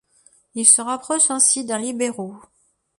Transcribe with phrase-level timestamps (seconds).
[0.55, 2.35] Il se rapproche ainsi d'un libéro.